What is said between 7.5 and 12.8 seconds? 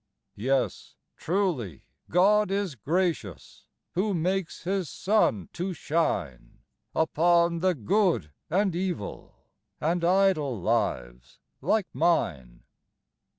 the good and evil, And idle lives like mine.